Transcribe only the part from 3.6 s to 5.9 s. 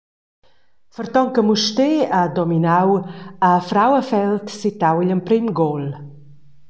Frauenfeld sittau igl emprem gol.